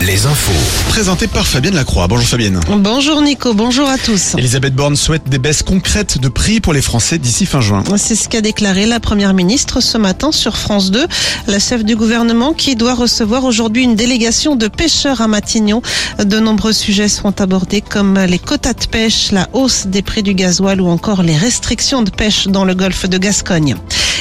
[0.00, 0.52] les infos.
[0.88, 2.08] Présenté par Fabienne Lacroix.
[2.08, 2.60] Bonjour Fabienne.
[2.68, 4.34] Bonjour Nico, bonjour à tous.
[4.36, 7.84] Elisabeth Borne souhaite des baisses concrètes de prix pour les Français d'ici fin juin.
[7.96, 11.06] C'est ce qu'a déclaré la Première ministre ce matin sur France 2,
[11.46, 15.82] la chef du gouvernement qui doit recevoir aujourd'hui une délégation de pêcheurs à Matignon.
[16.18, 20.34] De nombreux sujets seront abordés comme les quotas de pêche, la hausse des prix du
[20.34, 23.76] gasoil ou encore les restrictions de pêche dans le golfe de Gascogne.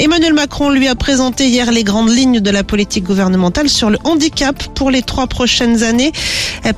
[0.00, 3.98] Emmanuel Macron lui a présenté hier les grandes lignes de la politique gouvernementale sur le
[4.04, 6.12] handicap pour les trois prochaines années.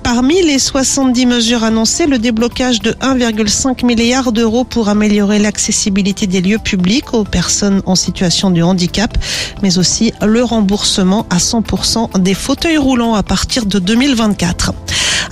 [0.03, 6.43] Parmi les 70 mesures annoncées, le déblocage de 1,5 milliard d'euros pour améliorer l'accessibilité des
[6.43, 9.17] lieux publics aux personnes en situation de handicap,
[9.63, 14.73] mais aussi le remboursement à 100% des fauteuils roulants à partir de 2024.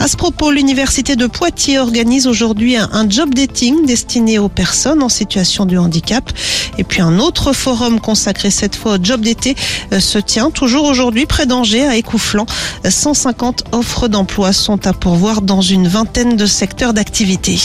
[0.04, 5.08] À ce propos, l'université de Poitiers organise aujourd'hui un, job dating destiné aux personnes en
[5.08, 6.30] situation de handicap.
[6.76, 9.56] Et puis un autre forum consacré cette fois au job d'été
[9.94, 12.44] euh, se tient toujours aujourd'hui près d'Angers à Écouflant.
[12.86, 17.58] 150 offres d'emploi sont à pourvoir dans une vingtaine de secteurs d'activité.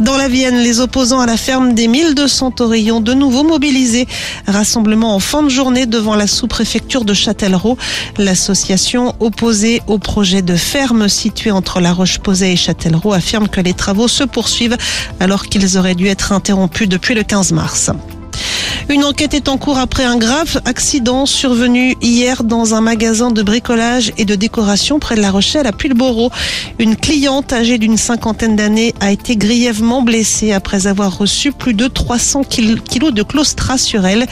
[0.00, 4.06] Dans la Vienne, les opposants à la ferme des 1200 oreillons de nouveau mobilisés.
[4.46, 7.76] Rassemblement en fin de journée devant la sous-préfecture de Châtellerault.
[8.18, 13.74] L'association opposée au projet de ferme situé entre La Roche-Posay et Châtellerault affirme que les
[13.74, 14.76] travaux se poursuivent
[15.20, 17.90] alors qu'ils auraient dû être interrompus depuis le 15 mars.
[18.88, 23.42] Une enquête est en cours après un grave accident survenu hier dans un magasin de
[23.42, 26.30] bricolage et de décoration près de La Rochelle à Pulboro.
[26.78, 31.86] Une cliente âgée d'une cinquantaine d'années a été grièvement blessée après avoir reçu plus de
[31.86, 34.26] 300 kilos de claustra sur elle.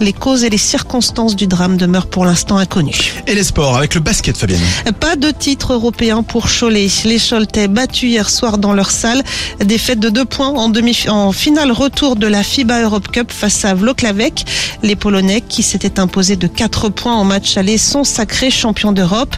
[0.00, 3.14] Les causes et les circonstances du drame demeurent pour l'instant inconnues.
[3.26, 4.60] Et les sports avec le basket, Fabienne
[5.00, 6.88] Pas de titre européen pour Cholet.
[7.04, 9.22] Les Choletais battus hier soir dans leur salle.
[9.64, 13.64] Défaite de deux points en, demi en finale retour de la FIBA Europe Cup face
[13.64, 14.44] à Vloklavek.
[14.82, 19.36] Les Polonais qui s'étaient imposés de 4 points en match aller sont sacrés champions d'Europe.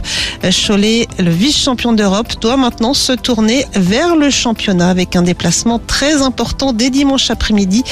[0.65, 6.21] Cholet, le vice-champion d'Europe, doit maintenant se tourner vers le championnat avec un déplacement très
[6.21, 7.83] important dès dimanche après-midi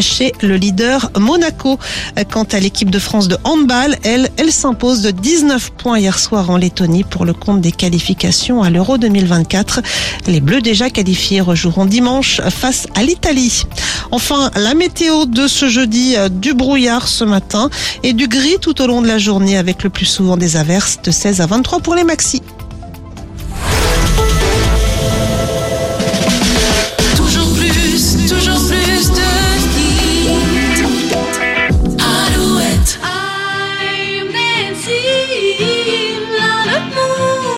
[0.00, 1.78] chez le leader Monaco.
[2.30, 6.50] Quant à l'équipe de France de handball, elle, elle s'impose de 19 points hier soir
[6.50, 9.80] en Lettonie pour le compte des qualifications à l'Euro 2024.
[10.26, 13.64] Les Bleus déjà qualifiés rejoueront dimanche face à l'Italie.
[14.10, 17.70] Enfin, la météo de ce jeudi, euh, du brouillard ce matin
[18.02, 20.98] et du gris tout au long de la journée avec le plus souvent des averses
[21.02, 22.42] de 16 à 23 pour les maxis.